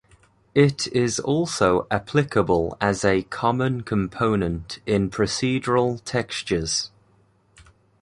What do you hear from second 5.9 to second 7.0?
textures.